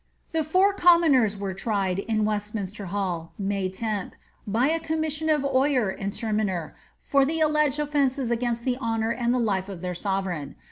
[0.19, 4.13] "* The four commoners were tried, in Westminster Hall, May 10,
[4.47, 9.31] by a commission of oyer and terminer, for the alleged ofiences acainit the honour and
[9.31, 10.55] the life of their sovereign.